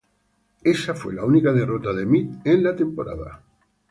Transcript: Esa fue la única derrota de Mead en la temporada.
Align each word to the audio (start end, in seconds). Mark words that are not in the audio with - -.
Esa 0.63 0.95
fue 0.95 1.13
la 1.13 1.23
única 1.23 1.53
derrota 1.53 1.93
de 1.93 2.07
Mead 2.07 2.41
en 2.45 2.63
la 2.63 2.75
temporada. 2.75 3.43